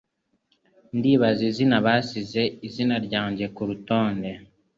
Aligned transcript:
Ndibaza 0.97 1.41
impamvu 1.47 1.79
basize 1.87 2.41
izina 2.67 2.95
ryanjye 3.05 3.45
kurutonde. 3.55 4.29